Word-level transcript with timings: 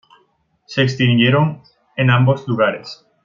Se 0.65 0.81
extinguieron 0.81 1.61
en 1.95 2.09
ambos 2.09 2.47
lugares. 2.47 3.05